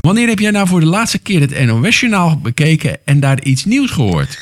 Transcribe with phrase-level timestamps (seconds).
[0.00, 3.90] Wanneer heb jij nou voor de laatste keer het NOS-journaal bekeken en daar iets nieuws
[3.90, 4.38] gehoord?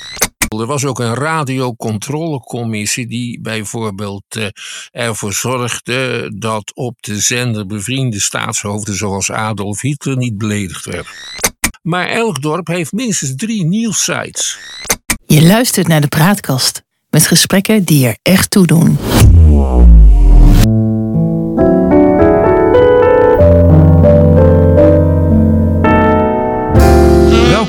[0.48, 4.46] Er was ook een radiocontrolecommissie die bijvoorbeeld eh,
[4.90, 11.12] ervoor zorgde dat op de zender bevriende staatshoofden zoals Adolf Hitler niet beledigd werden.
[11.82, 14.58] Maar elk dorp heeft minstens drie nieuwssites.
[15.26, 18.98] Je luistert naar de praatkast met gesprekken die er echt toe doen.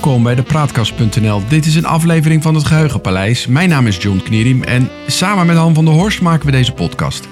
[0.04, 1.42] Welkom bij de Praatkast.nl.
[1.48, 3.48] Dit is een aflevering van het Geheugenpaleis.
[3.48, 6.72] Mijn naam is John Knierim en samen met Han van der Horst maken we deze
[6.72, 7.28] podcast.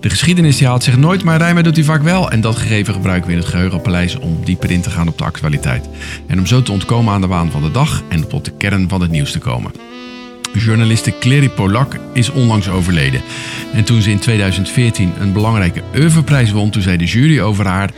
[0.00, 2.30] De geschiedenis die haalt zich nooit, maar rijmen doet hij vaak wel.
[2.30, 5.24] En dat gegeven gebruiken we in het Geheugenpaleis om dieper in te gaan op de
[5.24, 5.88] actualiteit.
[6.26, 8.88] En om zo te ontkomen aan de waan van de dag en tot de kern
[8.88, 9.72] van het nieuws te komen.
[10.58, 13.22] Journaliste Clary Polak is onlangs overleden.
[13.72, 17.90] En toen ze in 2014 een belangrijke oeuvreprijs won, toen zei de jury over haar...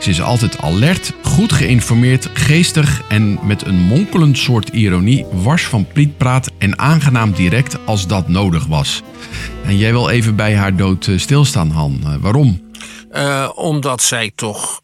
[0.00, 5.26] Ze is altijd alert, goed geïnformeerd, geestig en met een monkelend soort ironie...
[5.32, 9.02] wars van prietpraat en aangenaam direct als dat nodig was.
[9.64, 12.00] En jij wil even bij haar dood eh, stilstaan, Han.
[12.04, 12.60] Uh, waarom?
[13.12, 14.82] Uh, omdat zij toch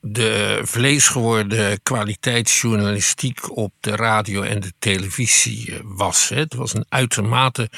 [0.00, 6.28] de vleesgeworden kwaliteitsjournalistiek op de radio en de televisie was.
[6.28, 7.70] Het was een uitermate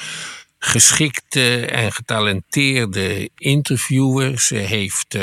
[0.63, 4.41] geschikte en getalenteerde interviewer.
[4.41, 5.23] Ze heeft uh,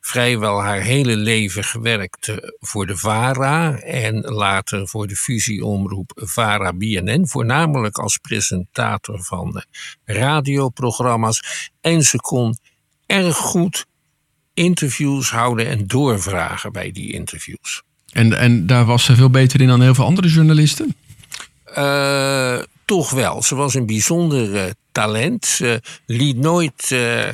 [0.00, 7.26] vrijwel haar hele leven gewerkt uh, voor de VARA en later voor de fusieomroep VARA-BNN,
[7.28, 9.64] voornamelijk als presentator van
[10.04, 11.70] radioprogramma's.
[11.80, 12.58] En ze kon
[13.06, 13.86] erg goed
[14.54, 17.82] interviews houden en doorvragen bij die interviews.
[18.12, 20.94] En, en daar was ze veel beter in dan heel veel andere journalisten?
[21.78, 23.42] Uh, toch wel.
[23.42, 24.62] Ze was een bijzonder uh,
[24.92, 25.46] talent.
[25.46, 27.28] Ze liet nooit uh,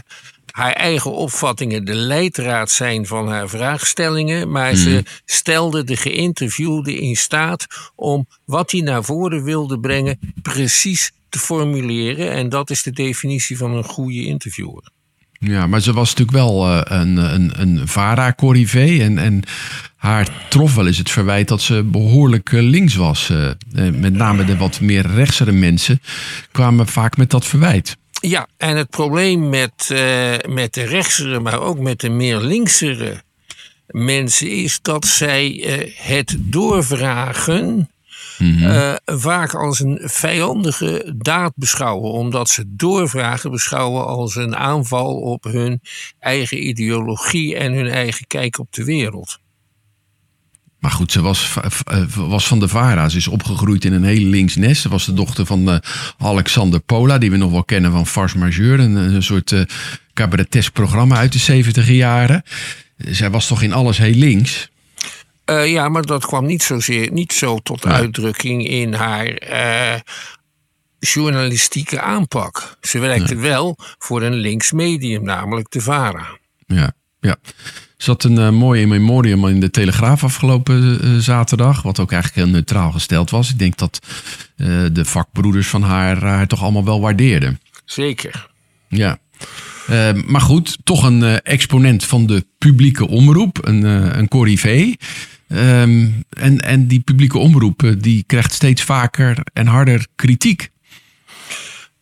[0.51, 4.51] haar eigen opvattingen de leidraad zijn van haar vraagstellingen.
[4.51, 11.13] Maar ze stelde de geïnterviewde in staat om wat hij naar voren wilde brengen precies
[11.29, 12.31] te formuleren.
[12.31, 14.95] En dat is de definitie van een goede interviewer.
[15.39, 19.03] Ja, maar ze was natuurlijk wel uh, een, een, een VARA-corrivé.
[19.03, 19.43] En, en
[19.97, 23.29] haar trof wel eens het verwijt dat ze behoorlijk uh, links was.
[23.29, 23.51] Uh,
[23.93, 26.01] met name de wat meer rechtsere mensen
[26.53, 27.97] kwamen vaak met dat verwijt.
[28.21, 29.95] Ja, en het probleem met,
[30.49, 33.23] met de rechtsere, maar ook met de meer linksere
[33.87, 35.67] mensen is dat zij
[35.97, 37.89] het doorvragen
[38.39, 38.71] Mm -hmm.
[38.71, 45.45] uh, vaak als een vijandige daad beschouwen, omdat ze doorvragen beschouwen als een aanval op
[45.45, 45.81] hun
[46.19, 49.39] eigen ideologie en hun eigen kijk op de wereld.
[50.79, 51.55] Maar goed, ze was,
[52.15, 53.09] was van de VARA.
[53.09, 54.83] Ze is opgegroeid in een heel links nest.
[54.83, 55.77] Ze was de dochter van uh,
[56.19, 58.81] Alexander Pola, die we nog wel kennen van Farce Majeur.
[58.81, 59.61] Een, een soort uh,
[60.13, 62.43] cabaretesk programma uit de 70 jaren.
[62.97, 64.71] Zij was toch in alles heel links?
[65.51, 67.95] Uh, ja, maar dat kwam niet zozeer, niet zo tot nee.
[67.95, 70.01] uitdrukking in haar uh,
[70.99, 72.77] journalistieke aanpak.
[72.81, 73.43] Ze werkte nee.
[73.43, 76.39] wel voor een links medium, namelijk de VARA.
[76.67, 77.37] Ja, ja.
[77.97, 82.43] Er zat een uh, mooi in memoriam in de Telegraaf afgelopen zaterdag, wat ook eigenlijk
[82.43, 83.51] heel neutraal gesteld was.
[83.51, 84.07] Ik denk dat
[84.93, 87.61] de vakbroeders van haar haar toch allemaal wel waardeerden.
[87.85, 88.51] Zeker.
[88.89, 89.19] Ja.
[89.91, 93.83] Uh, maar goed, toch een exponent van de publieke omroep, een,
[94.19, 94.95] een corrivé.
[95.49, 100.71] Um, en, en die publieke omroep die krijgt steeds vaker en harder kritiek.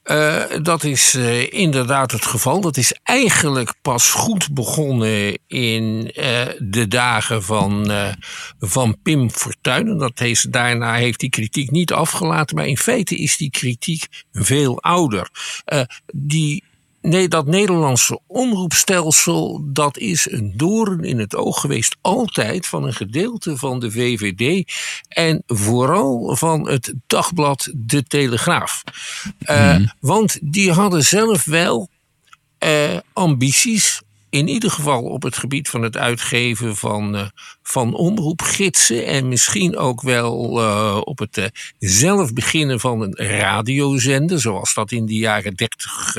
[0.05, 2.61] Uh, dat is uh, inderdaad het geval.
[2.61, 6.11] Dat is eigenlijk pas goed begonnen in
[6.59, 7.91] de dagen van,
[8.59, 9.99] van Pim Fortuyn.
[9.99, 14.83] Dat heeft, daarna heeft die kritiek niet afgelaten, maar in feite is die kritiek veel
[14.83, 15.31] ouder.
[16.15, 16.65] die
[17.07, 22.93] Nee, dat Nederlandse omroepstelsel, dat is een doorn in het oog geweest altijd van een
[22.93, 24.73] gedeelte van de VVD
[25.09, 28.83] en vooral van het dagblad De Telegraaf.
[29.41, 29.93] Uh, mm.
[30.01, 31.89] Want die hadden zelf wel
[32.59, 34.03] uh, ambities
[34.35, 37.29] in ieder geval op het gebied van het uitgeven van, uh,
[37.63, 39.07] van omroepgidsen.
[39.07, 41.45] En misschien ook wel uh, op het uh,
[41.79, 44.41] zelf beginnen van een radiozender.
[44.41, 46.17] Zoals dat in de jaren dertig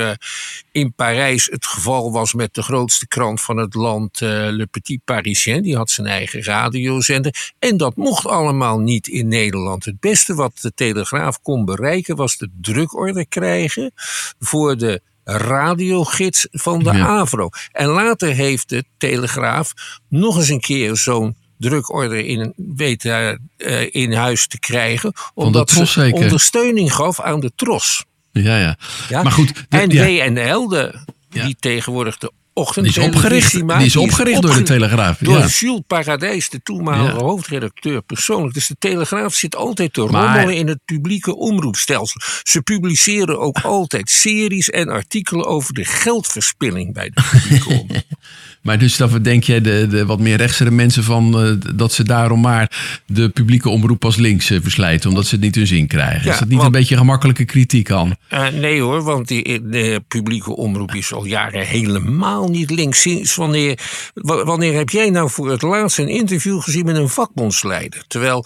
[0.72, 5.62] in Parijs het geval was met de grootste krant van het land, Le Petit Parisien.
[5.62, 7.52] Die had zijn eigen radiozender.
[7.58, 9.84] En dat mocht allemaal niet in Nederland.
[9.84, 13.92] Het beste wat de Telegraaf kon bereiken was de drukorde krijgen
[14.38, 17.06] voor de radiogids van de ja.
[17.06, 17.48] AVRO.
[17.72, 19.72] En later heeft de Telegraaf
[20.08, 25.12] nog eens een keer zo'n drukorder in, weten uh, in huis te krijgen.
[25.34, 26.22] Omdat ze zeker.
[26.22, 28.04] ondersteuning gaf aan de tros.
[28.32, 28.76] Ja, ja.
[29.08, 29.22] ja?
[29.22, 29.54] Maar goed.
[29.68, 29.88] De, en.
[29.88, 30.94] WNL, de,
[31.28, 32.86] die tegenwoordig de ochtend.
[32.86, 35.18] Die is opgericht, die is opgericht door de Telegraaf.
[35.18, 35.46] Door ja.
[35.46, 37.22] Jules Paradijs, de toenmalige Ja.
[37.24, 38.54] hoofdredacteur, persoonlijk.
[38.54, 42.20] Dus de Telegraaf zit altijd te Maar- rommelen in het publieke omroepstelsel.
[42.42, 48.02] Ze publiceren ook altijd series en artikelen over de geldverspilling bij de publieke omroep.
[48.66, 52.04] Maar dus dat denk jij de, de wat meer rechtsere mensen van eh, dat ze
[52.04, 55.86] daarom maar de publieke omroep als links eh, verslijten, omdat ze het niet hun zin
[55.86, 56.24] krijgen.
[56.24, 58.16] Ja, is dat niet want- een beetje gemakkelijke kritiek aan?
[58.28, 63.00] Eh, nee hoor, want die, de publieke omroep is al jaren helemaal niet links.
[63.00, 63.78] Sinds wanneer,
[64.14, 68.04] wa- wanneer heb jij nou voor het laatst een interview gezien met een vakbondsleider?
[68.06, 68.44] Terwijl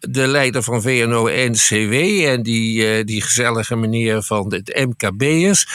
[0.00, 1.92] de leider van VNO-NCW
[2.26, 5.66] en die, die gezellige meneer van het MKB'ers...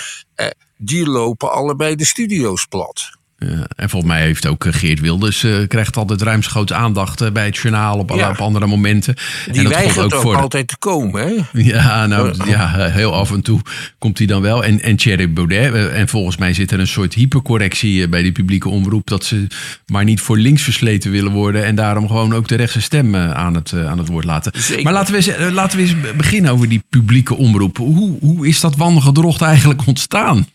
[0.77, 3.19] die lopen allebei de studio's plat.
[3.45, 7.31] Ja, en volgens mij heeft ook eh, Geert Wilders eh, krijgt altijd ruimschoots aandacht eh,
[7.31, 8.29] bij het journaal op, Ja.
[8.29, 9.15] op andere momenten.
[9.45, 11.21] Die en dat weigert ook, voor altijd te komen.
[11.27, 11.59] Hè?
[11.61, 13.59] Ja, nou ja, heel af en toe
[13.97, 14.63] komt hij dan wel.
[14.63, 15.73] En, en Thierry Baudet.
[15.73, 19.07] eh, En volgens mij zit er een soort hypercorrectie eh, bij die publieke omroep.
[19.07, 19.47] Dat ze
[19.85, 21.65] maar niet voor links versleten willen worden.
[21.65, 24.51] En daarom gewoon ook de rechtse stem eh, aan het, eh, aan het woord laten.
[24.55, 24.83] Zeker.
[24.83, 27.77] Maar laten we, eens, eh, laten we eens beginnen over die publieke omroep.
[27.77, 30.47] Hoe, hoe is dat wangedrocht eigenlijk ontstaan?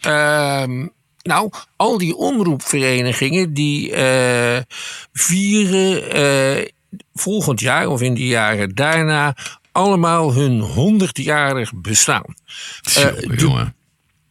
[0.00, 0.86] Ehm,
[1.26, 4.62] nou, al die omroepverenigingen die eh,
[5.12, 6.68] vieren eh,
[7.14, 9.36] volgend jaar of in de jaren daarna
[9.72, 12.34] allemaal hun 100-jarig bestaan.
[12.94, 13.74] Eh, jongen.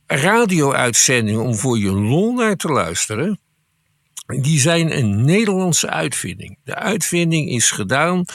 [0.07, 3.39] Radio-uitzendingen om voor je lol naar te luisteren.
[4.25, 6.57] Die zijn een Nederlandse uitvinding.
[6.63, 8.25] De uitvinding is gedaan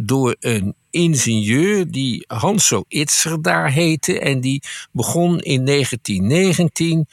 [0.00, 4.20] door een ingenieur die Hanso Itzer daar heette.
[4.20, 7.06] En die begon in 1919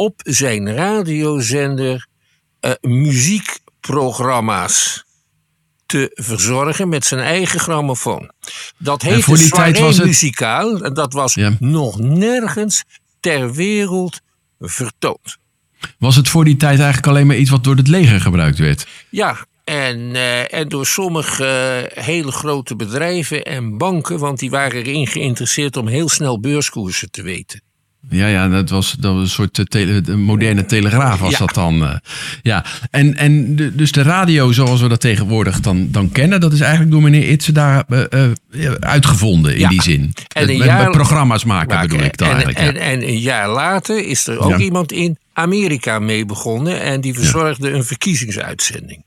[0.00, 2.06] op zijn radiozender
[2.60, 5.04] eh, muziekprogramma's
[5.86, 8.30] te verzorgen met zijn eigen grammofoon.
[8.78, 10.82] Dat heette voor die tijd was het- muzikaal.
[10.84, 11.56] En dat was Ja.
[11.58, 12.84] nog nergens
[13.20, 14.20] ter wereld
[14.60, 15.36] vertoond.
[15.98, 18.86] Was het voor die tijd eigenlijk alleen maar iets wat door het leger gebruikt werd?
[19.10, 21.44] Ja, en, eh, en door sommige
[21.94, 27.10] eh, hele grote bedrijven en banken, want die waren erin geïnteresseerd om heel snel beurskoersen
[27.10, 27.62] te weten.
[28.10, 31.38] Ja, ja, dat was, dat was een soort eh, tele, moderne telegraaf was Ja.
[31.38, 31.84] dat dan.
[31.84, 31.96] eh.
[32.42, 36.52] ja, en, en de, dus de radio zoals we dat tegenwoordig dan, dan kennen, dat
[36.52, 38.30] is eigenlijk door meneer Itse daar eh,
[38.80, 39.68] uitgevonden in Ja.
[39.68, 40.12] die zin.
[40.34, 42.58] En een Met- jaar- programma's maken bedoel ik dan en, eigenlijk.
[42.58, 42.80] en, ja.
[42.80, 47.70] en een jaar later is er ook iemand in Amerika mee begonnen en die verzorgde
[47.70, 49.04] een verkiezingsuitzending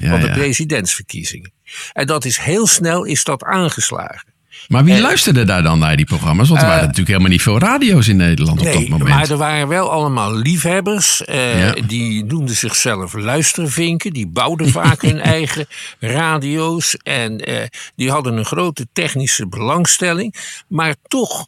[0.00, 1.52] van de presidentsverkiezingen.
[1.92, 4.31] En dat is heel snel is dat aangeslagen.
[4.68, 6.48] Maar wie luisterde daar dan naar die programma's?
[6.48, 9.08] Want er waren natuurlijk helemaal niet veel radio's in Nederland op dat Eh, Nee, moment.
[9.10, 11.24] maar er waren wel allemaal liefhebbers.
[11.24, 11.72] eh, Ja.
[11.86, 14.12] Die noemden zichzelf luistervinken.
[14.12, 15.66] Die bouwden vaak hun eigen
[16.00, 16.96] radio's.
[16.96, 17.66] En eh,
[17.96, 20.34] die hadden een grote technische belangstelling.
[20.68, 21.46] Maar toch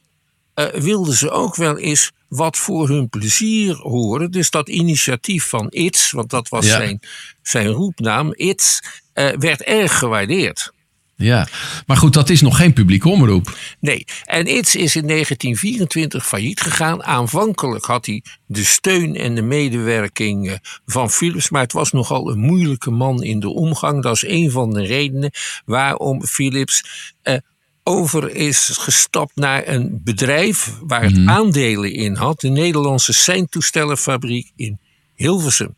[0.54, 4.30] eh, wilden ze ook wel eens wat voor hun plezier horen.
[4.30, 6.70] Dus dat initiatief van ITS, want dat was Ja.
[6.76, 7.00] zijn,
[7.42, 8.80] zijn roepnaam, ITS,
[9.12, 10.72] eh, werd erg gewaardeerd.
[11.16, 11.48] Ja,
[11.86, 13.56] maar goed, dat is nog geen publieke omroep.
[13.80, 17.04] Nee, en ITS is in 1924 failliet gegaan.
[17.04, 20.56] Aanvankelijk had hij de steun en de medewerking eh,
[20.86, 24.02] van Philips, maar het was nogal een moeilijke man in de omgang.
[24.02, 25.30] Dat is een van de redenen
[25.64, 26.84] waarom Philips
[27.22, 27.36] eh,
[27.82, 34.78] over is gestapt naar een bedrijf waar het aandelen in had, de Nederlandse seintoestellenfabriek in
[35.14, 35.76] Hilversum.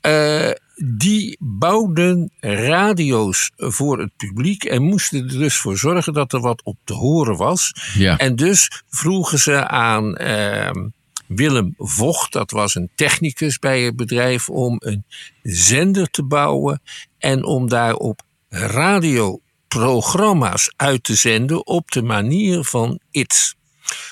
[0.00, 0.50] Eh,
[0.84, 6.62] die bouwden radio's voor het publiek en moesten er dus voor zorgen dat er wat
[6.64, 7.72] op te horen was.
[7.94, 8.16] Ja.
[8.16, 10.88] En dus vroegen ze aan ehm,
[11.26, 15.04] Willem Vocht, dat was een technicus bij het bedrijf, om een
[15.42, 16.82] zender te bouwen
[17.18, 23.54] en om daarop radioprogramma's uit te zenden op de manier van ITS.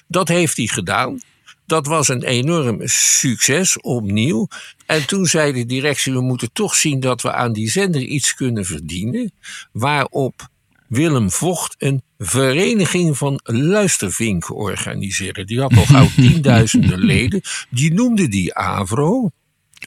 [0.06, 1.20] Dat heeft hij gedaan.
[1.68, 4.48] Dat was een enorm succes opnieuw.
[4.86, 8.34] En toen zei de directie: we moeten toch zien dat we aan die zender iets
[8.34, 9.32] kunnen verdienen.
[9.72, 10.48] Waarop
[10.86, 15.44] Willem Vocht een vereniging van luistervinken organiseerde.
[15.44, 17.40] Die had al gauw tienduizenden leden.
[17.70, 19.30] Die noemde die Avro.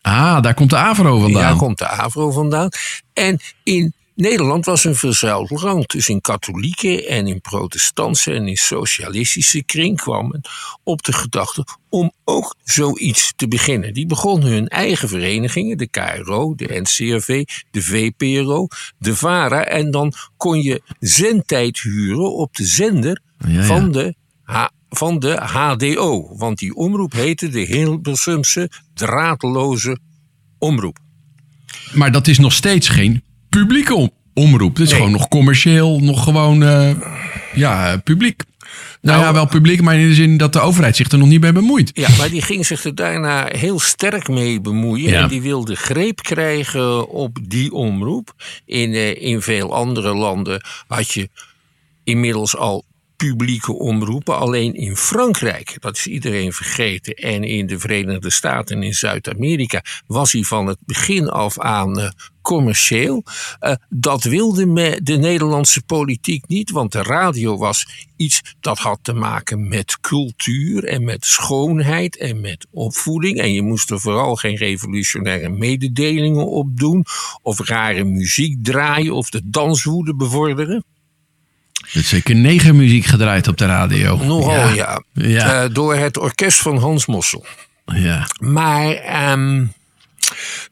[0.01, 1.41] Ah, daar komt de AVRO vandaan.
[1.41, 2.69] Daar komt de AVRO vandaan.
[3.13, 5.91] En in Nederland was een verzuild land.
[5.91, 10.41] Dus in katholieke en in protestantse en in socialistische kring kwam men
[10.83, 13.93] op de gedachte om ook zoiets te beginnen.
[13.93, 19.63] Die begonnen hun eigen verenigingen, de KRO, de NCRV, de VPRO, de VARA.
[19.65, 23.63] En dan kon je zendtijd huren op de zender Ja, ja.
[23.63, 26.35] van de H- van de HDO.
[26.37, 29.97] Want die omroep heette de Hilversumse draadloze
[30.57, 30.97] omroep.
[31.93, 34.73] Maar dat is nog steeds geen publieke om- omroep.
[34.73, 34.97] Het is Nee.
[34.97, 36.63] gewoon nog commercieel, nog gewoon...
[36.63, 36.91] eh,
[37.53, 38.43] ja, publiek.
[39.01, 41.27] Nou, Nou, ja, wel publiek, maar in de zin dat de overheid zich er nog
[41.27, 41.91] niet mee bemoeit.
[41.93, 45.09] Ja, maar die ging zich er daarna heel sterk mee bemoeien.
[45.09, 45.21] Ja.
[45.21, 48.33] En die wilde greep krijgen op die omroep.
[48.65, 51.29] In, eh, in veel andere landen had je
[52.03, 52.83] inmiddels al
[53.27, 54.37] publieke omroepen.
[54.37, 57.13] Alleen in Frankrijk, dat is iedereen vergeten.
[57.13, 61.99] En in de Verenigde Staten en in Zuid-Amerika was hij van het begin af aan
[61.99, 62.09] eh,
[62.41, 63.23] commercieel.
[63.59, 69.13] Eh, dat wilde de Nederlandse politiek niet, want de radio was iets dat had te
[69.13, 73.39] maken met cultuur en met schoonheid en met opvoeding.
[73.39, 77.05] En je moest er vooral geen revolutionaire mededelingen op doen,
[77.41, 80.83] of rare muziek draaien, of de danswoede bevorderen.
[81.93, 84.17] Er is zeker negermuziek gedraaid op de radio.
[84.17, 85.03] Nogal ja.
[85.13, 85.63] Ja.
[85.63, 87.45] Eh, door het orkest van Hans Mossel.
[87.85, 88.27] ja.
[88.39, 89.65] Maar ehm,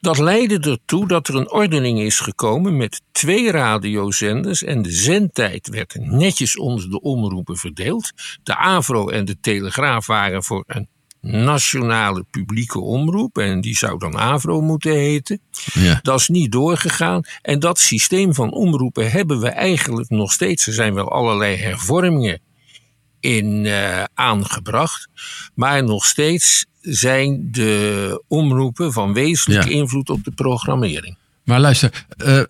[0.01, 4.63] dat leidde ertoe dat er een ordening is gekomen met twee radiozenders.
[4.63, 8.11] En de zendtijd werd netjes onder de omroepen verdeeld.
[8.43, 10.87] De Avro en de Telegraaf waren voor een
[11.21, 13.37] nationale publieke omroep.
[13.37, 15.39] En die zou dan Avro moeten heten.
[15.73, 15.99] ja.
[16.01, 17.21] Dat is niet doorgegaan.
[17.41, 20.67] En dat systeem van omroepen hebben we eigenlijk nog steeds.
[20.67, 22.39] Er zijn wel allerlei hervormingen
[23.19, 25.07] in eh, aangebracht.
[25.55, 29.75] Maar nog steeds zijn de omroepen van wezenlijke Ja.
[29.75, 31.17] invloed op de programmering.
[31.49, 32.45] Maar luister, eh, eh,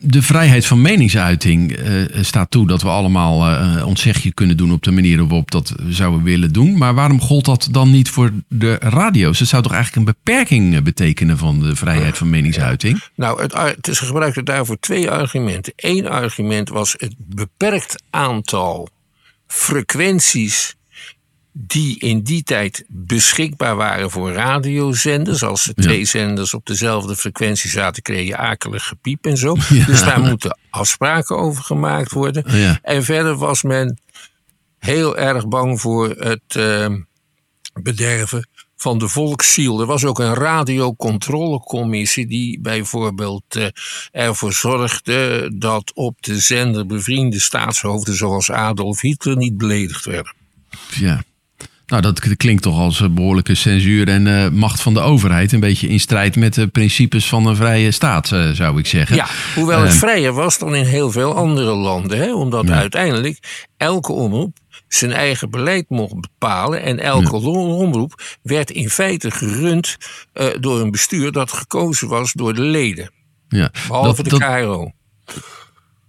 [0.00, 4.82] de vrijheid van meningsuiting eh, staat toe dat we allemaal ons zegje kunnen doen op
[4.82, 6.78] de manier waarop dat zouden willen doen.
[6.78, 9.38] Maar waarom gold dat dan niet voor de radio's?
[9.38, 13.02] Dat zou toch eigenlijk een beperking betekenen van de vrijheid van meningsuiting?
[13.14, 15.72] Nou, het, het, ze gebruikten daarvoor twee argumenten.
[15.76, 18.88] Eén argument was het beperkt aantal
[19.46, 20.76] frequenties
[21.60, 25.42] die in die tijd beschikbaar waren voor radiozenders.
[25.42, 29.56] Als er twee zenders op dezelfde frequentie zaten, kreeg je akelig gepiep en zo.
[29.68, 29.84] Ja.
[29.86, 32.58] Dus daar moeten afspraken over gemaakt worden.
[32.58, 32.78] Ja.
[32.82, 34.00] En verder was men
[34.78, 36.94] heel erg bang voor het eh,
[37.72, 39.80] bederven van de volksziel.
[39.80, 43.66] Er was ook een radiocontrolecommissie die bijvoorbeeld eh,
[44.10, 50.34] ervoor zorgde dat op de zender bevriende staatshoofden zoals Adolf Hitler niet beledigd werden.
[50.94, 51.22] Ja.
[51.88, 55.52] Nou, dat klinkt toch als een behoorlijke censuur en eh, macht van de overheid.
[55.52, 59.16] Een beetje in strijd met de principes van een vrije staat, eh, zou ik zeggen.
[59.16, 59.98] Ja, hoewel het Ehm.
[59.98, 62.18] vrijer was dan in heel veel andere landen.
[62.18, 62.34] Hè?
[62.34, 62.74] Omdat Ja.
[62.74, 64.56] uiteindelijk elke omroep
[64.88, 66.82] zijn eigen beleid mocht bepalen.
[66.82, 69.96] En elke omroep werd in feite gerund
[70.32, 73.10] eh, door een bestuur dat gekozen was door de leden.
[73.48, 73.70] Ja.
[73.88, 74.92] Behalve Dat- de dat- KRO.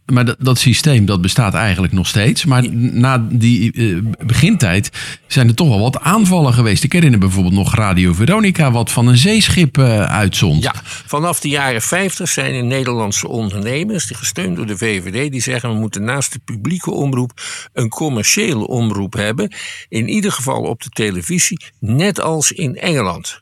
[0.09, 2.45] Maar dat, dat systeem dat bestaat eigenlijk nog steeds.
[2.45, 4.89] Maar na die eh, begintijd
[5.27, 6.83] zijn er toch wel wat aanvallen geweest.
[6.83, 10.63] Ik herinner bijvoorbeeld nog Radio Veronica, wat van een zeeschip eh, uitzond.
[10.63, 15.41] Ja, vanaf de jaren 50 zijn er Nederlandse ondernemers, die gesteund door de VVD, die
[15.41, 17.31] zeggen we moeten naast de publieke omroep
[17.73, 19.53] een commerciële omroep hebben.
[19.89, 23.41] In ieder geval op de televisie, net als in Engeland.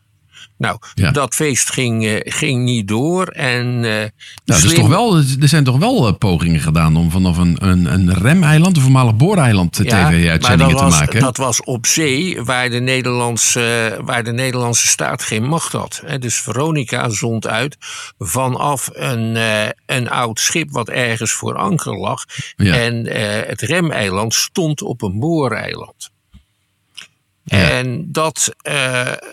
[0.58, 1.12] Nou, Ja.
[1.12, 3.28] dat feest ging, eh, ging niet door.
[3.28, 4.10] En, Nou,
[4.46, 7.94] is slim- toch wel, er zijn toch wel eh, pogingen gedaan om vanaf een, een,
[7.94, 11.20] een remeiland, een voormalig booreiland, tv-uitzendingen te was, maken.
[11.20, 16.02] Dat was op zee, waar de, Nederlandse, waar de Nederlandse staat geen macht had.
[16.06, 16.20] Hè.
[16.20, 17.78] Dus Veronica zond uit
[18.18, 19.38] vanaf een,
[19.86, 22.24] een oud schip wat ergens voor anker lag.
[22.56, 22.74] Ja.
[22.74, 23.06] En
[23.48, 26.10] het remeiland stond op een booreiland.
[27.50, 27.70] Ja.
[27.70, 28.56] En dat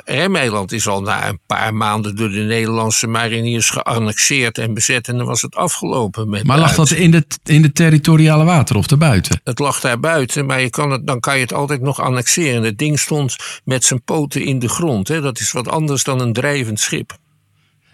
[0.05, 5.09] remeiland is al na een paar maanden door de Nederlandse mariniers geannexeerd en bezet.
[5.09, 8.77] En dan was het afgelopen met maar lag dat in de, in de territoriale water
[8.77, 9.41] of daarbuiten?
[9.45, 12.63] het lag daar buiten, maar je kan het, dan kan je het altijd nog annexeren.
[12.63, 15.09] Het ding stond met zijn poten in de grond.
[15.09, 15.21] Hè.
[15.21, 17.17] Dat is wat anders dan een drijvend schip.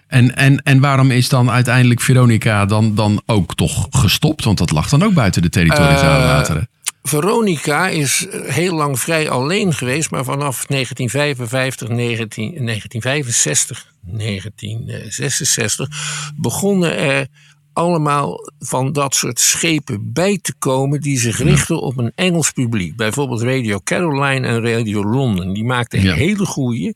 [0.06, 4.44] En, en, en waarom is dan uiteindelijk Veronica dan, dan ook toch gestopt?
[4.44, 6.68] Want dat lag dan ook buiten de territoriale Eh, wateren.
[7.02, 15.88] Veronica is heel lang vrij alleen geweest, maar vanaf 1955, 19, 1965, 1966
[16.36, 17.26] begonnen er
[17.72, 22.96] allemaal van dat soort schepen bij te komen die zich richten op een Engels publiek.
[22.96, 25.52] Bijvoorbeeld Radio Caroline en Radio London.
[25.52, 26.14] Die maakten Ja.
[26.14, 26.94] hele goede,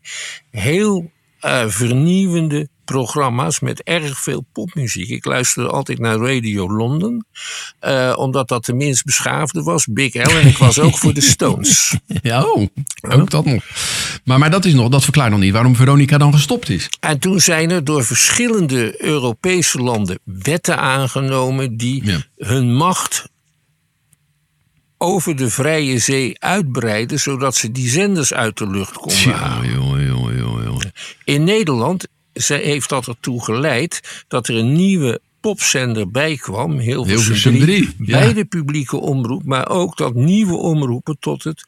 [0.51, 5.09] heel eh, vernieuwende programma's met erg veel popmuziek.
[5.09, 7.25] Ik luisterde altijd naar Radio London,
[7.79, 9.87] eh, omdat dat de minst beschaafde was.
[9.87, 11.95] Big L en ik was ook voor de Stones.
[12.23, 12.67] Ja, oh,
[13.01, 13.63] ook dat nog.
[14.25, 16.89] Maar, maar dat, is nog, dat verklaart nog niet waarom Veronica dan gestopt is.
[17.01, 22.19] En toen zijn er door verschillende Europese landen wetten aangenomen die Ja.
[22.37, 23.29] hun macht
[24.99, 29.73] over de vrije zee uitbreiden, zodat ze die zenders uit de lucht konden Tja, halen.
[29.73, 30.81] joh, joh.
[31.25, 37.17] In Nederland ze- heeft dat ertoe geleid dat er een nieuwe popzender bij kwam, Hilversum
[37.17, 37.65] Hilversum 3,
[37.95, 38.19] 3, ja.
[38.19, 41.65] bij de publieke omroep, maar ook dat nieuwe omroepen tot het,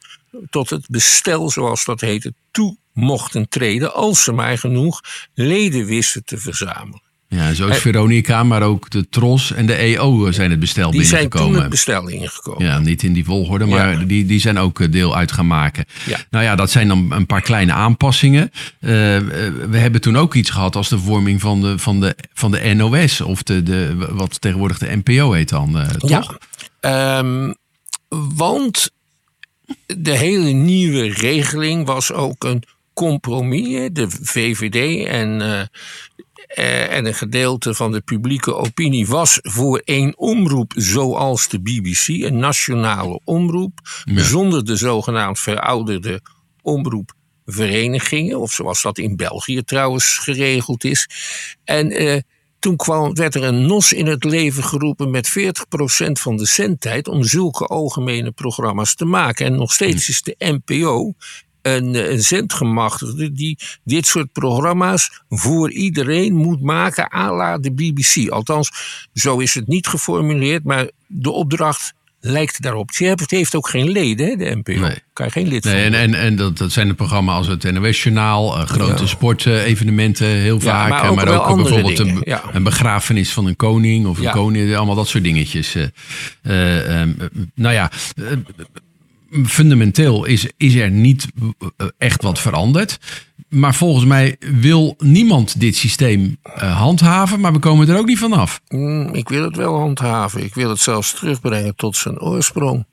[0.49, 5.01] tot het bestel, zoals dat heette, toe mochten treden, als ze maar genoeg
[5.33, 7.01] leden wisten te verzamelen.
[7.29, 11.03] Ja, zo is Veronica, maar ook de Tros en de EO zijn het bestel Die
[11.03, 11.61] zijn toen binnengekomen.
[11.61, 12.65] het bestel ingekomen.
[12.65, 14.05] Ja, niet in die volgorde, maar Ja.
[14.05, 15.85] die, die zijn ook eh, deel uit gaan maken.
[16.05, 16.17] Ja.
[16.29, 18.51] Nou ja, dat zijn dan een paar kleine aanpassingen.
[18.79, 19.23] Eh, eh,
[19.69, 22.73] we hebben toen ook iets gehad als de vorming van de, van de, van de
[22.73, 26.09] NOS, of de, de, wat tegenwoordig de NPO heet dan, eh, toch?
[26.09, 26.37] Ja,
[26.79, 27.53] ehm,
[28.35, 28.91] want
[29.85, 33.89] de hele nieuwe regeling was ook een compromis.
[33.93, 35.61] De VVD en, eh,
[36.47, 42.07] eh, en een gedeelte van de publieke opinie was voor één omroep zoals de BBC,
[42.07, 46.21] een nationale omroep, zonder de zogenaamd verouderde
[46.61, 51.09] omroepverenigingen, of zoals dat in België trouwens geregeld is.
[51.63, 52.17] En eh,
[52.59, 57.07] toen kwam, werd er een NOS in het leven geroepen met 40% van de zendtijd
[57.07, 59.45] om zulke algemene programma's te maken.
[59.45, 61.13] En nog steeds is de NPO
[61.75, 68.29] een, een zendgemachtigde die dit soort programma's voor iedereen moet maken à la de BBC.
[68.29, 68.71] Althans,
[69.13, 72.89] zo is het niet geformuleerd, maar de opdracht lijkt daarop.
[72.97, 74.71] Het heeft ook geen leden, hè, de NPO.
[74.79, 74.95] Nee.
[75.13, 77.47] Kan je geen lid Nee, van en en, en dat, dat zijn de programma's als
[77.47, 79.07] het NOS-journaal, eh, grote Ja.
[79.07, 80.89] sportevenementen heel vaak.
[80.89, 82.43] maar ook maar ook bijvoorbeeld een, dingen, ja.
[82.51, 85.75] een begrafenis van een koning of een koning, allemaal dat soort dingetjes.
[85.75, 87.01] eh.
[87.01, 87.07] Eh,
[87.55, 87.91] nou ja,
[89.45, 91.27] fundamenteel is, is er niet
[91.77, 92.99] eh, echt wat veranderd.
[93.49, 98.19] Maar volgens mij wil niemand dit systeem eh, handhaven, maar we komen er ook niet
[98.19, 98.61] vanaf.
[98.67, 100.43] Mm, ik wil het wel handhaven.
[100.43, 102.85] Ik wil het zelfs terugbrengen tot zijn oorsprong.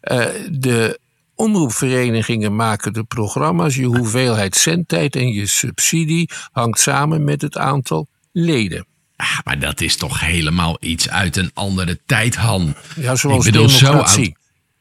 [0.00, 0.98] Eh, de
[1.34, 3.74] omroepverenigingen maken de programma's.
[3.74, 8.86] Je hoeveelheid zendtijd en je subsidie hangt samen met het aantal leden.
[9.16, 12.74] Ah, maar dat is toch helemaal iets uit een andere tijd, Han.
[12.96, 14.36] Ja, zoals Ik bedoel, zo democratie.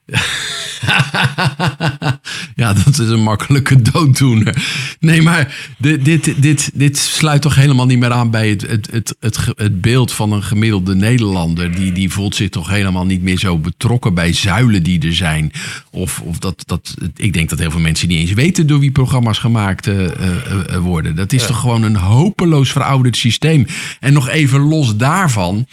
[2.56, 4.66] ja, dat is een makkelijke dooddoener.
[5.00, 9.16] Nee, maar dit, dit, dit, dit sluit toch helemaal niet meer aan bij het, het,
[9.20, 11.76] het, het, beeld van een gemiddelde Nederlander.
[11.76, 15.52] Die, die voelt zich toch helemaal niet meer zo betrokken bij zuilen die er zijn.
[15.92, 18.92] Of, of dat, dat, ik denk dat heel veel mensen niet eens weten door wie
[18.92, 21.16] programma's gemaakt eh, eh, eh, worden.
[21.16, 23.66] Dat is toch gewoon een hopeloos verouderd systeem.
[24.00, 25.68] En nog even los daarvan.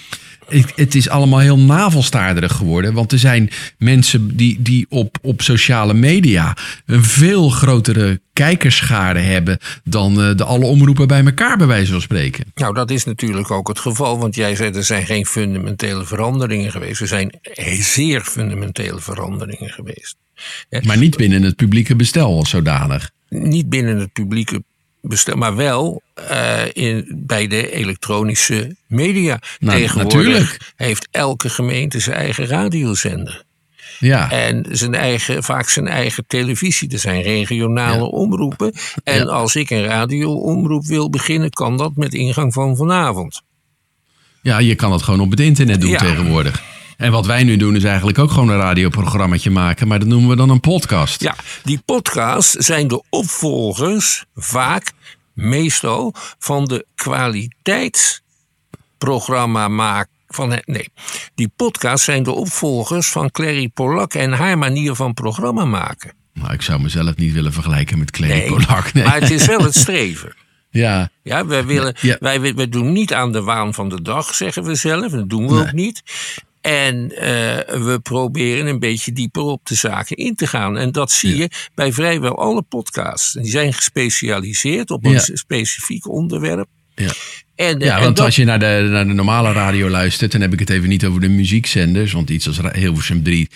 [0.48, 2.94] Het, het is allemaal heel navelstaarderig geworden.
[2.94, 9.58] Want er zijn mensen die, die op, op sociale media een veel grotere kijkerschade hebben
[9.84, 12.44] dan eh, de alle omroepen bij elkaar, bij wijze van spreken.
[12.54, 16.70] Nou, dat is natuurlijk ook het geval, want jij zei er zijn geen fundamentele veranderingen
[16.70, 17.00] geweest.
[17.00, 17.40] Er zijn
[17.80, 20.16] zeer fundamentele veranderingen geweest.
[20.82, 23.10] Maar niet binnen het publieke bestel als zodanig.
[23.28, 24.62] Niet binnen het publieke
[25.08, 29.38] bestel, maar wel eh, in, bij de elektronische media.
[29.58, 30.72] Nou, Tegenwoordig natuurlijk.
[30.76, 33.42] heeft elke gemeente zijn eigen radiozender.
[33.98, 36.92] Ja, En zijn eigen, vaak zijn eigen televisie.
[36.92, 38.02] Er zijn regionale Ja.
[38.04, 38.72] omroepen.
[39.04, 39.24] En Ja.
[39.24, 43.42] als ik een radioomroep wil beginnen, kan dat met ingang van vanavond.
[44.42, 45.98] ja, je kan het gewoon op het internet doen Ja.
[45.98, 46.62] tegenwoordig.
[47.04, 49.88] En wat wij nu doen is eigenlijk ook gewoon een radioprogrammaatje maken.
[49.88, 51.22] Maar dat noemen we dan een podcast.
[51.22, 54.92] Ja, die podcasts zijn de opvolgers, vaak,
[55.34, 60.12] meestal, van de kwaliteitsprogramma maken.
[60.28, 60.88] Van, het- nee,
[61.34, 66.12] die podcasts zijn de opvolgers van Clary Polak en haar manier van programma maken.
[66.34, 68.92] Nou, ik zou mezelf niet willen vergelijken met Clary Nee, Polak.
[68.92, 69.04] Nee.
[69.04, 70.34] maar het is wel het streven.
[70.70, 72.16] Ja, Ja, wij, willen, Ja.
[72.20, 75.12] Wij, wij doen niet aan de waan van de dag, zeggen we zelf.
[75.12, 76.02] Dat doen we ook niet.
[76.64, 80.76] En eh, we proberen een beetje dieper op de zaken in te gaan.
[80.76, 83.32] En dat zie je bij vrijwel alle podcasts.
[83.32, 85.20] Die zijn gespecialiseerd op een Ja.
[85.32, 86.68] specifiek onderwerp.
[86.94, 87.12] ja.
[87.54, 90.32] En, eh, Ja, en want dat- als je naar de, naar de normale radio luistert,
[90.32, 92.12] dan heb ik het even niet over de muziekzenders.
[92.12, 93.48] Want iets als Hilversum 3,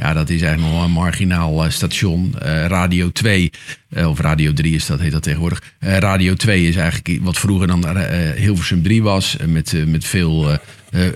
[0.00, 2.34] ja, dat is eigenlijk nog een marginaal eh, station.
[2.38, 3.50] Eh, radio 2,
[3.88, 5.62] eh, of Radio 3 is dat, heet dat tegenwoordig.
[5.80, 7.98] Radio 2 is eigenlijk wat vroeger dan
[8.36, 10.58] Hilversum 3 was, met, met veel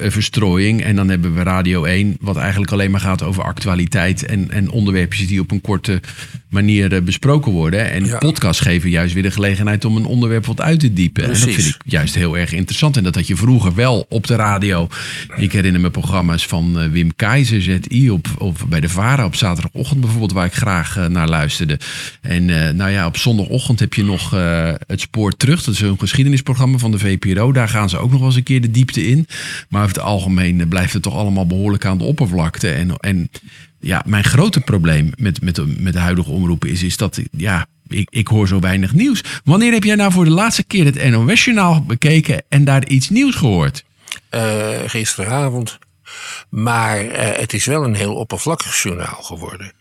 [0.01, 0.83] verstrooiing.
[0.83, 4.71] En dan hebben we Radio 1, wat eigenlijk alleen maar gaat over actualiteit en, en
[4.71, 6.01] onderwerpjes die op een korte
[6.49, 7.91] manier besproken worden.
[7.91, 8.19] En Ja.
[8.19, 11.23] podcasts geven juist weer de gelegenheid om een onderwerp wat uit te diepen.
[11.23, 12.97] En dat vind ik juist heel erg interessant.
[12.97, 14.89] En dat had je vroeger wel op de radio.
[15.37, 20.01] Ik herinner me programma's van Wim Keizer, ZI, op, of bij de VARA op zaterdagochtend
[20.01, 21.79] bijvoorbeeld, waar ik graag eh, naar luisterde.
[22.21, 25.65] En eh, nou ja, op zondagochtend heb je nog eh, het spoor terug.
[25.65, 27.53] Dat is een geschiedenisprogramma van de VPRO.
[27.53, 29.27] Daar gaan ze ook nog eens een keer de diepte in.
[29.69, 32.71] Maar over het algemeen blijft het toch allemaal behoorlijk aan de oppervlakte.
[32.71, 33.31] En, en
[33.81, 37.67] ja, mijn grote probleem met, met, de, met de huidige omroepen is, is dat ja,
[37.89, 39.23] ik, ik hoor zo weinig nieuws.
[39.45, 43.35] Wanneer heb jij nou voor de laatste keer het NOS-journaal bekeken en daar iets nieuws
[43.35, 43.85] gehoord?
[44.87, 45.79] gisteravond.
[46.49, 49.73] Maar uh, het is wel een heel oppervlakkig journaal geworden.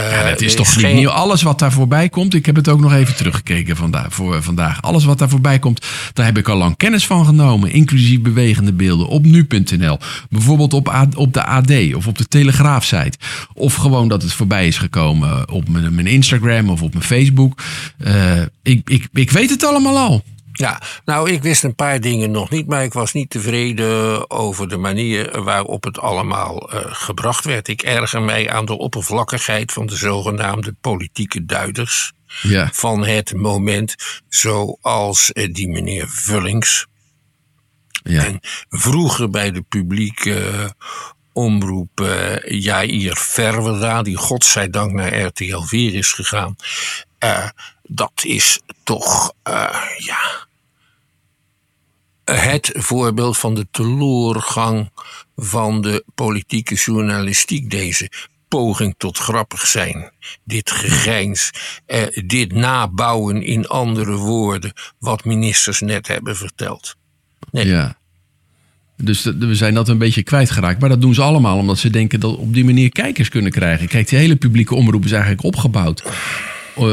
[0.00, 0.96] Uh, ja, het is toch niet geen...
[0.96, 1.10] nieuw.
[1.10, 4.82] Alles wat daar voorbij komt, ik heb het ook nog even teruggekeken vandaag, voor vandaag.
[4.82, 7.70] Alles wat daar voorbij komt, daar heb ik al lang kennis van genomen.
[7.70, 9.98] Inclusief bewegende beelden op nu.nl.
[10.30, 13.18] Bijvoorbeeld op, op de AD of op de Telegraafsite.
[13.54, 17.62] Of gewoon dat het voorbij is gekomen op mijn, mijn Instagram of op mijn Facebook.
[17.98, 20.22] Uh, ik, ik, ik weet het allemaal al.
[20.52, 24.68] Ja, nou, ik wist een paar dingen nog niet, maar ik was niet tevreden over
[24.68, 27.68] de manier waarop het allemaal uh, gebracht werd.
[27.68, 32.12] Ik erger mij aan de oppervlakkigheid van de zogenaamde politieke duiders
[32.42, 32.70] ja.
[32.72, 33.94] van het moment,
[34.28, 36.86] zoals uh, die meneer Vullings.
[38.02, 38.24] Ja.
[38.24, 40.68] En vroeger bij de publieke uh,
[41.32, 46.56] omroep uh, Jair Verwera, die godzijdank naar RTL 4 is gegaan.
[47.24, 47.48] Uh,
[47.82, 50.46] dat is toch, uh, ja,
[52.24, 54.90] het voorbeeld van de teloorgang
[55.36, 57.70] van de politieke journalistiek.
[57.70, 58.10] Deze
[58.48, 60.10] poging tot grappig zijn,
[60.44, 61.50] dit gegrijns,
[61.86, 66.96] eh, dit nabouwen in andere woorden, wat ministers net hebben verteld.
[67.50, 67.66] Nee.
[67.66, 67.96] Ja.
[68.96, 70.80] Dus we zijn dat een beetje kwijtgeraakt.
[70.80, 73.88] Maar dat doen ze allemaal omdat ze denken dat op die manier kijkers kunnen krijgen.
[73.88, 76.12] Kijk, die hele publieke omroep is eigenlijk opgebouwd eh,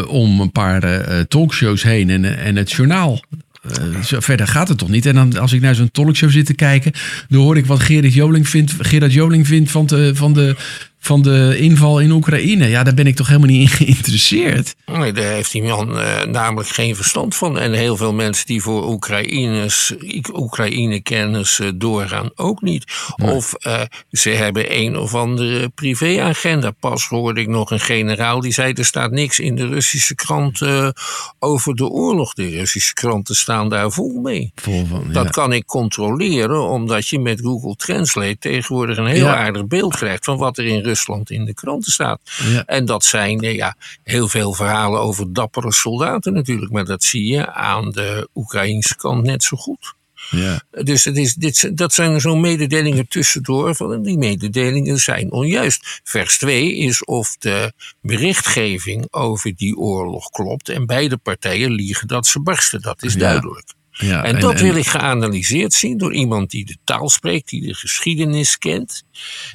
[0.08, 3.20] om een paar uh, talkshows heen en, en het journaal.
[3.63, 5.06] Uh, verder gaat het toch niet?
[5.06, 6.92] En dan, als ik naar zo'n talkshow zit te kijken,
[7.30, 10.56] dan hoor ik wat Gerrit Joling vindt, Gerard Joling vindt van de, van de
[11.00, 12.68] van de inval in Oekraïne.
[12.68, 14.76] Ja, daar ben ik toch helemaal niet in geïnteresseerd.
[14.86, 17.60] Nee, daar heeft die man uh, namelijk geen verstand van.
[17.60, 19.94] En heel veel mensen die voor Oekraïners,
[20.34, 22.86] Oekraïne-kennis uh, doorgaan ook niet.
[23.16, 23.82] Of uh,
[24.12, 26.72] ze hebben een of andere privéagenda.
[26.72, 30.62] Pas hoorde ik nog een generaal die zei: er staat niks in de Russische krant
[31.40, 32.34] over de oorlog.
[32.34, 34.52] De Russische kranten staan daar vol mee.
[34.56, 35.14] Vol van, ja.
[35.14, 39.36] Dat kan ik controleren, omdat je met Google Translate tegenwoordig een heel ja.
[39.36, 42.19] aardig beeld krijgt van wat er in Rusland in de kranten staat.
[42.43, 42.65] Ja.
[42.65, 46.71] En dat zijn ja, heel veel verhalen over dappere soldaten natuurlijk.
[46.71, 49.97] Maar dat zie je aan de Oekraïnse kant net zo goed.
[50.30, 50.62] Ja.
[50.69, 53.75] Dus het is, dit, dat zijn zo'n mededelingen tussendoor.
[53.75, 56.02] Van, die mededelingen zijn onjuist.
[56.04, 60.69] Vers 2 is of de berichtgeving over die oorlog klopt.
[60.69, 62.82] En beide partijen liegen dat ze barsten.
[62.82, 63.19] Dat is ja.
[63.19, 63.73] duidelijk.
[64.02, 67.62] Ja, en, en dat wil ik geanalyseerd zien door iemand die de taal spreekt, die
[67.62, 69.04] de geschiedenis kent.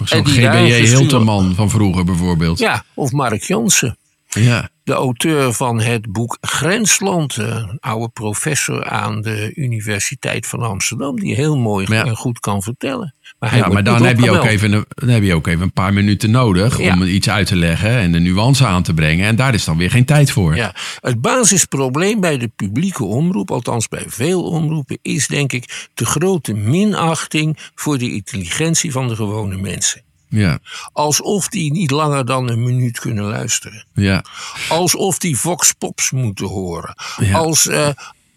[0.05, 2.59] Zo'n GBJ Hilterman van vroeger bijvoorbeeld.
[2.59, 3.97] Ja, of Mark Jansen.
[4.29, 4.71] Ja.
[4.85, 11.35] De auteur van het boek Grensland, een oude professor aan de Universiteit van Amsterdam, die
[11.35, 12.05] heel mooi ja.
[12.05, 13.15] en goed kan vertellen.
[13.39, 15.73] Maar ja, maar dan heb, je ook even, een, dan heb je ook even een
[15.73, 16.95] paar minuten nodig ja.
[16.95, 19.27] om iets uit te leggen en de nuance aan te brengen.
[19.27, 20.57] En daar is dan weer geen tijd voor.
[20.57, 26.07] Ja, het basisprobleem bij de publieke omroep, althans bij veel omroepen, is denk ik de
[26.07, 30.04] grote minachting voor de intelligentie van de gewone mensen.
[30.35, 30.59] Ja.
[30.93, 33.87] Alsof die niet langer dan een minuut kunnen luisteren.
[33.95, 34.25] Ja.
[34.69, 36.95] Alsof die Vox Pops moeten horen.
[37.17, 37.39] Ja.
[37.39, 37.89] Als, uh,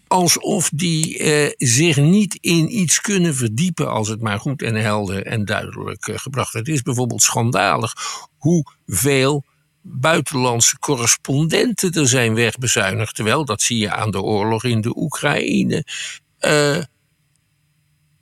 [0.06, 5.26] alsof die uh, zich niet in iets kunnen verdiepen als het maar goed en helder
[5.26, 6.68] en duidelijk uh, gebracht wordt.
[6.68, 7.94] Het is bijvoorbeeld schandalig
[8.38, 9.44] hoeveel
[9.82, 13.14] buitenlandse correspondenten er zijn wegbezuinigd.
[13.14, 15.84] Terwijl, dat zie je aan de oorlog in de Oekraïne.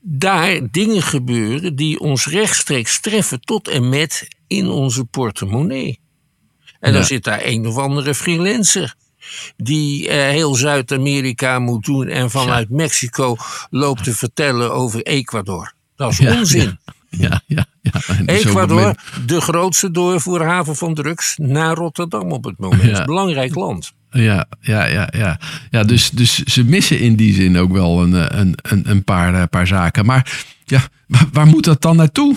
[0.08, 6.00] Daar dingen gebeuren die ons rechtstreeks treffen tot en met in onze portemonnee.
[6.80, 6.96] En ja.
[6.96, 8.94] dan zit daar een of andere freelancer
[9.56, 12.76] die eh, heel Zuid-Amerika moet doen en vanuit ja.
[12.76, 13.36] Mexico
[13.70, 15.72] loopt te vertellen over Ecuador.
[15.96, 16.78] Dat is ja, onzin.
[17.10, 18.00] Ja, ja, ja.
[18.26, 18.94] Ecuador,
[19.26, 23.06] de grootste doorvoerhaven van drugs naar Rotterdam op het moment.
[23.06, 23.92] Belangrijk land.
[24.16, 25.40] Ja, ja, ja, ja.
[25.70, 29.48] ja dus, dus ze missen in die zin ook wel een, een, een, een paar,
[29.48, 30.06] paar zaken.
[30.06, 30.88] Maar ja,
[31.32, 32.36] waar moet dat dan naartoe?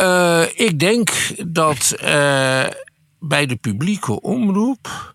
[0.00, 1.10] Uh, ik denk
[1.46, 1.94] dat
[3.18, 5.14] bij de publieke omroep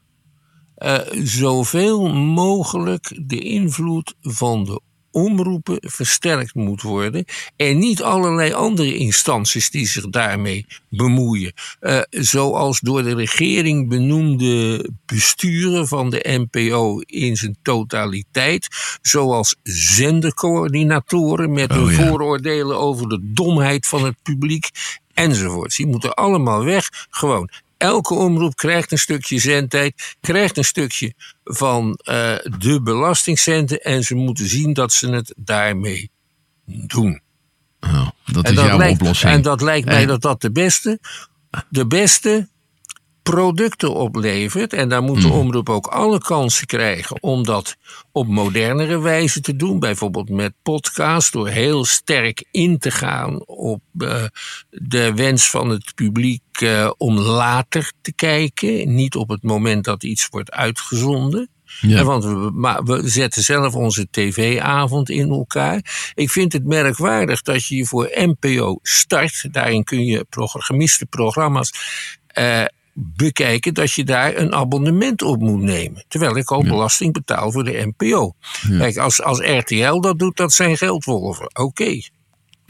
[1.23, 4.82] zoveel mogelijk de invloed van de
[5.17, 7.25] omroepen versterkt moet worden.
[7.56, 11.53] En niet allerlei andere instanties die zich daarmee bemoeien.
[11.82, 18.67] Uh, zoals door de regering benoemde besturen van de NPO in zijn totaliteit.
[19.01, 22.08] Zoals zendercoördinatoren met hun oh, ja.
[22.08, 24.69] vooroordelen over de domheid van het publiek
[25.13, 25.77] enzovoorts.
[25.77, 26.89] Die moeten allemaal weg.
[27.10, 31.13] Gewoon Elke omroep krijgt een stukje zendtijd, krijgt een stukje
[31.43, 36.11] van uh, de belastingcenten en ze moeten zien dat ze het daarmee
[36.65, 37.21] doen.
[37.79, 39.31] Oh, dat en is dat jouw lijkt, oplossing.
[39.31, 40.07] En dat lijkt mij en...
[40.07, 40.99] dat dat de beste,
[41.69, 42.49] de beste
[43.31, 44.73] producten oplevert.
[44.73, 47.75] En daar moet de omroep ook alle kansen krijgen om dat
[48.11, 49.79] op modernere wijze te doen.
[49.79, 54.23] Bijvoorbeeld met podcast, door heel sterk in te gaan op uh,
[54.69, 58.95] de wens van het publiek uh, om later te kijken.
[58.95, 61.49] Niet op het moment dat iets wordt uitgezonden.
[61.81, 62.03] Ja.
[62.03, 66.11] Want we, maar we zetten zelf onze tv-avond in elkaar.
[66.13, 69.47] Ik vind het merkwaardig dat je je voor NPO start.
[69.51, 71.71] Daarin kun je gemiste programma's
[72.37, 72.65] uh,
[72.99, 76.05] bekijken dat je daar een abonnement op moet nemen.
[76.07, 76.69] Terwijl ik al ja.
[76.69, 78.33] belasting betaal voor de NPO.
[78.69, 78.77] Ja.
[78.77, 81.45] Kijk, als, als RTL dat doet, dat zijn geldwolven.
[81.45, 81.62] Oké.
[81.62, 82.10] Okay.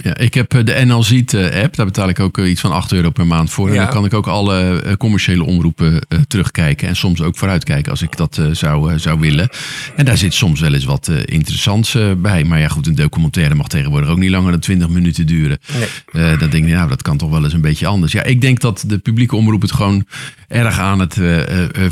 [0.04, 1.76] Ja, ik heb de NL Ziet app.
[1.76, 3.68] Daar betaal ik ook iets van 8 euro per maand voor.
[3.68, 3.84] En ja.
[3.84, 6.88] dan kan ik ook alle commerciële omroepen terugkijken.
[6.88, 9.50] En soms ook vooruitkijken als ik dat zou, zou willen.
[9.96, 12.44] En daar zit soms wel eens wat interessants bij.
[12.44, 15.60] Maar ja, goed, een documentaire mag tegenwoordig ook niet langer dan 20 minuten duren.
[16.12, 16.38] Nee.
[16.38, 18.12] dan denk ik, nou, dat kan toch wel eens een beetje anders.
[18.12, 20.06] Ja, ik denk dat de publieke omroep het gewoon
[20.48, 21.14] erg aan het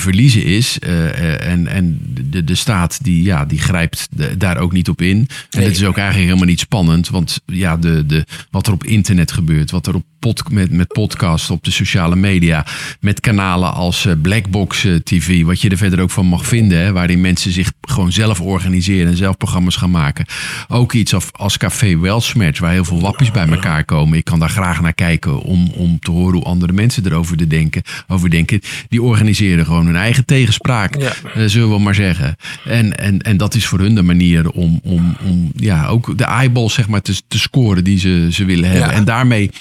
[0.01, 0.79] verliezen is.
[0.79, 5.17] en en de, de staat die, ja, die grijpt de, daar ook niet op in.
[5.17, 5.27] En
[5.59, 5.65] nee.
[5.67, 7.09] het is ook eigenlijk helemaal niet spannend.
[7.09, 10.87] Want ja, de de, wat er op internet gebeurt, wat er op pod, met, met
[10.87, 12.65] podcast, op de sociale media,
[12.99, 17.21] met kanalen als Blackbox TV, wat je er verder ook van mag vinden, hè, waarin
[17.21, 20.25] mensen zich gewoon zelf organiseren en zelf programma's gaan maken.
[20.67, 24.17] Ook iets als, als Café Welsmatch, waar heel veel wappies bij elkaar komen.
[24.17, 27.47] Ik kan daar graag naar kijken om, om te horen hoe andere mensen erover te
[27.47, 28.61] denken, over denken.
[28.89, 31.13] Die organiseren gewoon hun eigen tegenspraak, ja.
[31.37, 32.35] uh, zullen we maar zeggen.
[32.65, 36.23] En, en, en dat is voor hun de manier om, om, om ja, ook de
[36.23, 38.89] eyeballs zeg maar, te, te scoren die ze, ze willen hebben.
[38.89, 38.95] Ja.
[38.95, 39.51] En daarmee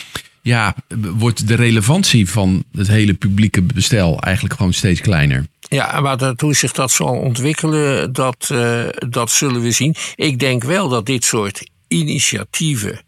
[0.43, 0.75] ja,
[1.17, 5.47] wordt de relevantie van het hele publieke bestel eigenlijk gewoon steeds kleiner.
[5.69, 9.95] Ja, maar hoe zich dat zal ontwikkelen, dat, uh, dat zullen we zien.
[10.15, 13.01] Ik denk wel dat dit soort initiatieven.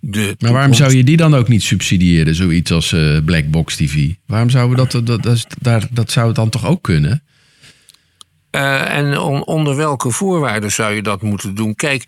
[0.00, 3.76] De maar waarom zou je die dan ook niet subsidiëren, zoiets als uh, Black Box
[3.76, 4.08] TV?
[4.26, 7.22] Waarom zouden we dat, dat, dat, dat, dat zou het dan toch ook kunnen?
[8.50, 11.74] Uh, en on, onder welke voorwaarden zou je dat moeten doen?
[11.74, 12.04] Kijk,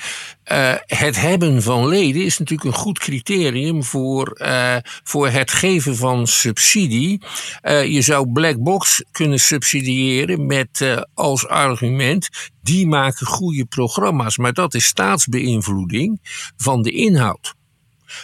[0.52, 5.96] uh, het hebben van leden is natuurlijk een goed criterium voor, uh, voor het geven
[5.96, 7.22] van subsidie.
[7.62, 12.28] je zou Blackbox kunnen subsidiëren met als argument:
[12.62, 14.37] die maken goede programma's.
[14.37, 16.20] Maar dat is staatsbeïnvloeding
[16.57, 17.55] van de inhoud.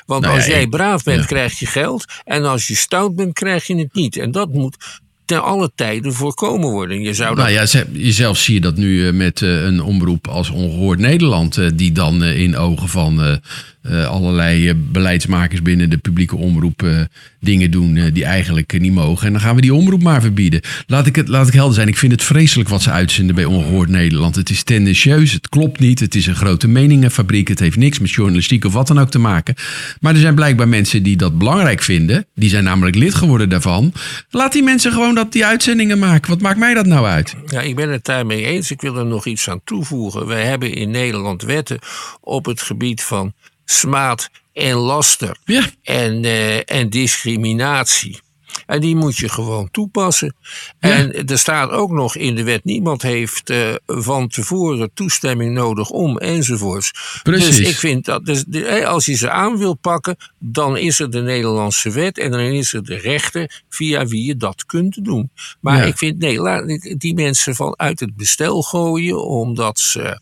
[0.07, 1.26] Want nou ja, als jij braaf bent, ja.
[1.26, 2.04] krijg je geld.
[2.24, 4.16] En als je stout bent, krijg je het niet.
[4.16, 7.00] En dat moet ten alle tijden voorkomen worden.
[7.00, 7.44] Je zou dat...
[7.44, 12.24] Nou ja, zelf zie je dat nu met een omroep als Ongehoord Nederland, die dan
[12.24, 13.40] in ogen van
[13.82, 17.00] uh, allerlei beleidsmakers binnen de publieke omroep uh,
[17.40, 19.26] dingen doen die eigenlijk niet mogen.
[19.26, 20.60] En dan gaan we die omroep maar verbieden.
[20.86, 21.88] Laat ik, het, laat ik helder zijn.
[21.88, 24.34] Ik vind het vreselijk wat ze uitzenden bij Ongehoord Nederland.
[24.34, 26.00] Het is tendentieus, het klopt niet.
[26.00, 27.48] Het is een grote meningenfabriek.
[27.48, 29.54] Het heeft niks met journalistiek of wat dan ook te maken.
[30.00, 32.26] Maar er zijn blijkbaar mensen die dat belangrijk vinden.
[32.34, 33.92] Die zijn namelijk lid geworden daarvan.
[34.30, 36.30] Laat die mensen gewoon dat die uitzendingen maken.
[36.30, 37.34] Wat maakt mij dat nou uit?
[37.46, 38.70] Ja, ik ben het daarmee eens.
[38.70, 40.26] Ik wil er nog iets aan toevoegen.
[40.26, 41.78] Wij hebben in Nederland wetten
[42.20, 43.32] op het gebied van
[43.70, 45.66] smaad en laster ja.
[45.83, 48.20] en, uh, en discriminatie.
[48.66, 50.37] En die moet je gewoon toepassen.
[50.81, 50.90] Ja.
[50.90, 55.90] En er staat ook nog in de wet: niemand heeft uh, van tevoren toestemming nodig
[55.90, 57.20] om enzovoorts.
[57.22, 57.57] Precies.
[57.57, 58.44] Dus ik vind dat dus,
[58.85, 62.72] als je ze aan wil pakken, dan is er de Nederlandse wet en dan is
[62.72, 65.31] er de rechter via wie je dat kunt doen.
[65.61, 65.85] Maar ja.
[65.85, 66.66] ik vind nee, laat
[66.98, 70.20] die mensen vanuit het bestel gooien omdat ze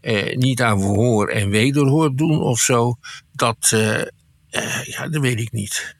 [0.00, 2.98] eh, niet aan verhoor en wederhoor doen of zo,
[3.32, 3.98] dat, uh,
[4.50, 5.96] uh, ja, dat weet ik niet.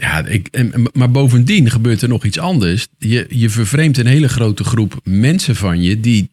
[0.00, 2.86] Ja, ik, maar bovendien gebeurt er nog iets anders.
[2.98, 6.30] Je, je vervreemdt een hele grote groep mensen van je die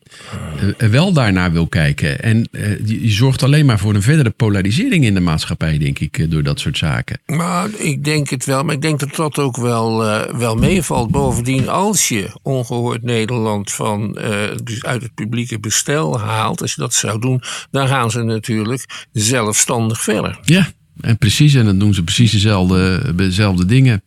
[0.80, 2.21] uh, wel daarnaar wil kijken.
[2.21, 5.99] En uh, je, je, zorgt alleen maar voor een verdere polarisering in de maatschappij, denk
[5.99, 7.19] ik, door dat soort zaken.
[7.25, 9.97] Maar ik denk het wel, maar ik denk dat dat ook wel,
[10.38, 11.12] wel meevalt.
[11.12, 14.17] Bovendien, als je ongehoord Nederland van,
[14.63, 19.08] dus uit het publieke bestel haalt, als je dat zou doen, dan gaan ze natuurlijk
[19.12, 20.39] zelfstandig verder.
[20.43, 20.67] Ja,
[21.01, 24.03] en precies, en dan doen ze precies dezelfde, dezelfde dingen.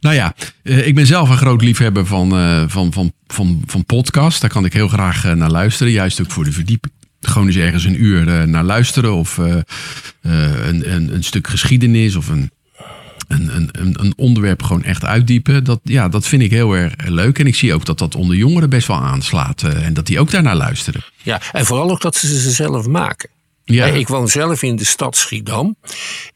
[0.00, 2.30] Nou ja, ik ben zelf een groot liefhebber van,
[2.70, 4.40] van, van, van, van podcast.
[4.40, 6.92] Daar kan ik heel graag naar luisteren, juist ook voor de verdieping.
[7.20, 9.56] Gewoon eens ergens een uur naar luisteren of uh,
[10.22, 12.50] een, een, een stuk geschiedenis of een,
[13.28, 15.64] een, een, een onderwerp gewoon echt uitdiepen.
[15.64, 17.38] Dat, ja, dat vind ik heel erg leuk.
[17.38, 19.62] En ik zie ook dat dat onder jongeren best wel aanslaat.
[19.62, 21.04] en dat die ook daarnaar luisteren.
[21.22, 23.28] Ja, en vooral ook dat ze ze zelf maken.
[23.64, 23.86] Ja.
[23.86, 25.76] Ik woon zelf in de stad Schiedam.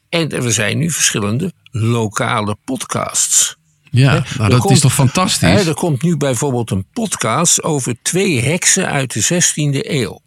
[0.09, 3.57] En er zijn nu verschillende lokale podcasts.
[3.91, 5.65] Ja, nou, dat komt, is toch fantastisch?
[5.65, 10.21] Er komt nu bijvoorbeeld een podcast over twee heksen uit de 16e eeuw.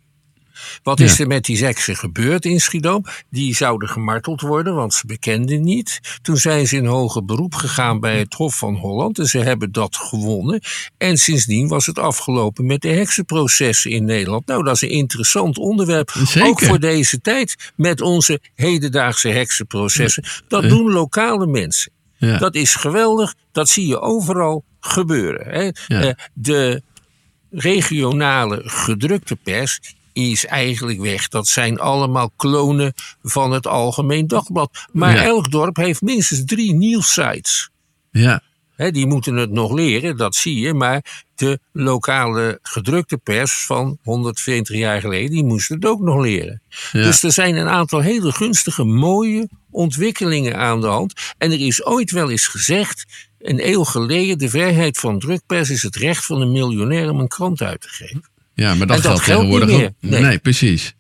[0.83, 1.05] Wat Ja.
[1.05, 3.05] is er met die heksen gebeurd in Schiedam?
[3.31, 6.01] Die zouden gemarteld worden, want ze bekenden niet.
[6.23, 9.73] Toen zijn ze in hoger beroep gegaan bij het Hof van Holland en ze hebben
[9.73, 10.61] dat gewonnen.
[10.99, 14.47] En sindsdien was het afgelopen met de heksenprocessen in Nederland.
[14.47, 16.11] Nou, dat is een interessant onderwerp.
[16.25, 16.49] Zeker.
[16.49, 20.25] Ook voor deze tijd met onze hedendaagse heksenprocessen.
[20.49, 21.93] Dat doen lokale mensen.
[22.17, 22.39] Ja.
[22.39, 23.35] Dat is geweldig.
[23.53, 25.47] Dat zie je overal gebeuren.
[25.47, 25.63] Hè.
[25.97, 26.03] Ja.
[26.09, 26.83] Eh, de
[27.51, 29.81] regionale gedrukte pers
[30.13, 31.29] is eigenlijk weg.
[31.29, 34.87] Dat zijn allemaal klonen van het Algemeen Dagblad.
[34.93, 35.23] Maar Ja.
[35.25, 37.71] elk dorp heeft minstens drie nieuwsites.
[38.11, 38.43] ja.
[38.91, 40.75] Die moeten het nog leren, dat zie je.
[40.75, 46.63] Maar de lokale gedrukte pers van 120 jaar geleden, die moest het ook nog leren.
[46.93, 47.03] Ja.
[47.03, 51.13] Dus er zijn een aantal hele gunstige, mooie ontwikkelingen aan de hand.
[51.39, 53.05] En er is ooit wel eens gezegd,
[53.39, 57.29] een eeuw geleden, de vrijheid van drukpers is het recht van een miljonair om een
[57.29, 58.25] krant uit te geven.
[58.55, 59.77] Ja, maar dat, dat geldt niet tegenwoordig ook.
[59.79, 59.93] meer.
[60.01, 60.21] Nee.
[60.23, 60.39] Nee.
[60.39, 60.95] precies.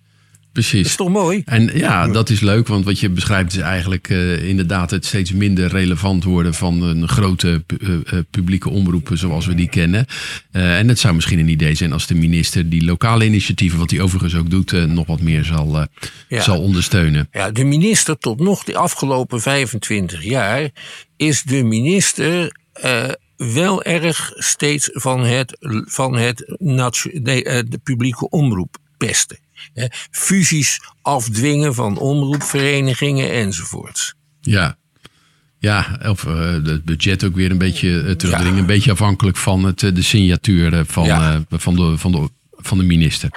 [0.52, 0.96] Dat is Precies.
[0.96, 1.42] toch mooi?
[1.44, 5.32] En ja, dat is leuk, want wat je beschrijft is eigenlijk eh, inderdaad het steeds
[5.32, 10.06] minder relevant worden van een grote eh, eh, publieke omroepen zoals we die kennen.
[10.50, 14.00] En het zou misschien een idee zijn als de minister die lokale initiatieven, wat hij
[14.00, 15.86] overigens ook doet, nog wat meer zal,
[16.28, 16.40] Ja.
[16.42, 17.28] zal ondersteunen.
[17.30, 20.70] Ja, de minister tot nog de afgelopen 25 jaar
[21.16, 22.52] is de minister
[23.52, 29.38] wel erg steeds van het, van het eh, de publieke omroep pesten.
[30.10, 34.14] Fusies afdwingen van omroepverenigingen enzovoorts.
[34.40, 34.76] Ja.
[35.58, 38.54] Ja, of eh, het budget ook weer een beetje eh, terugdringen.
[38.54, 38.60] Ja.
[38.60, 41.32] Een beetje afhankelijk van het, eh, de signatuur eh, van, Ja.
[41.48, 43.28] eh, van, de, van, de, van de minister.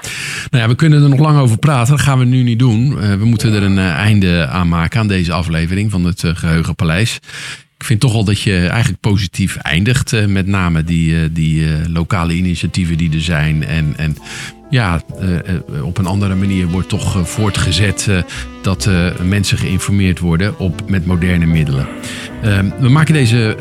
[0.49, 1.95] Nou ja, we kunnen er nog lang over praten.
[1.95, 3.01] Dat gaan we nu niet doen.
[3.01, 6.35] Eh, we moeten er een eh, einde aan maken aan deze aflevering van het eh,
[6.35, 7.19] Geheugenpaleis.
[7.77, 10.13] Ik vind toch wel dat je eigenlijk positief eindigt.
[10.13, 13.63] eh, met name die, eh, die eh, lokale initiatieven die er zijn.
[13.63, 14.17] En, en
[14.69, 15.01] ja,
[15.83, 18.09] op een andere manier wordt toch voortgezet
[18.61, 18.89] dat
[19.23, 21.87] mensen geïnformeerd worden op, met moderne middelen.
[22.41, 23.57] Eh, we maken deze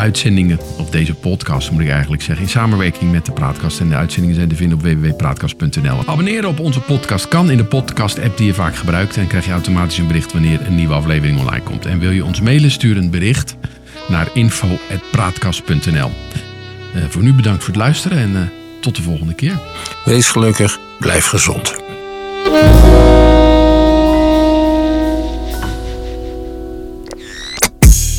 [0.00, 3.80] uitzendingen, of deze podcast moet ik eigenlijk zeggen, in samenwerking met de Praatkast.
[3.80, 5.98] En de uitzendingen zijn te vinden op www.praatkast.nl.
[6.06, 9.16] Abonneren op onze podcast kan in de podcast-app die je vaak gebruikt.
[9.16, 11.86] En krijg je automatisch een bericht wanneer een nieuwe aflevering online komt.
[11.86, 13.56] En wil je ons mailen, stuur een bericht
[14.08, 16.10] naar info.praatkast.nl.
[16.94, 18.42] Eh, voor nu bedankt voor het luisteren en eh,
[18.80, 19.58] tot de volgende keer.
[20.04, 21.74] Wees gelukkig, blijf gezond.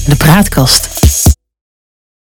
[0.05, 1.00] De Praatkast.